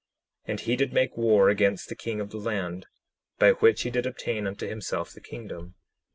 [0.45, 2.87] And he did make war against the king of the land,
[3.37, 5.75] by which he did obtain unto himself the kingdom.